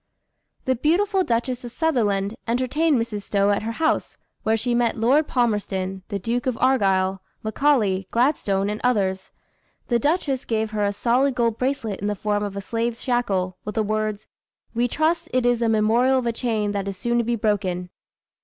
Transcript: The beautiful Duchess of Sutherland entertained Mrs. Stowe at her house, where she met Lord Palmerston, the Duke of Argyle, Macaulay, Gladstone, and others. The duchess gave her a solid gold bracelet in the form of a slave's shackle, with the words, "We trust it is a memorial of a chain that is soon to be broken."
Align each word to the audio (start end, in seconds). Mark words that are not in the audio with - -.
The 0.65 0.73
beautiful 0.75 1.23
Duchess 1.23 1.63
of 1.63 1.69
Sutherland 1.71 2.33
entertained 2.47 2.99
Mrs. 2.99 3.21
Stowe 3.21 3.51
at 3.51 3.61
her 3.61 3.73
house, 3.73 4.17
where 4.41 4.57
she 4.57 4.73
met 4.73 4.97
Lord 4.97 5.27
Palmerston, 5.27 6.01
the 6.07 6.17
Duke 6.17 6.47
of 6.47 6.57
Argyle, 6.59 7.21
Macaulay, 7.43 8.07
Gladstone, 8.09 8.67
and 8.71 8.81
others. 8.83 9.29
The 9.89 9.99
duchess 9.99 10.43
gave 10.45 10.71
her 10.71 10.83
a 10.83 10.91
solid 10.91 11.35
gold 11.35 11.59
bracelet 11.59 11.99
in 11.99 12.07
the 12.07 12.15
form 12.15 12.41
of 12.41 12.55
a 12.57 12.61
slave's 12.61 13.03
shackle, 13.03 13.57
with 13.63 13.75
the 13.75 13.83
words, 13.83 14.25
"We 14.73 14.87
trust 14.87 15.29
it 15.35 15.45
is 15.45 15.61
a 15.61 15.69
memorial 15.69 16.17
of 16.17 16.25
a 16.25 16.33
chain 16.33 16.71
that 16.71 16.87
is 16.87 16.97
soon 16.97 17.19
to 17.19 17.23
be 17.23 17.35
broken." 17.35 17.91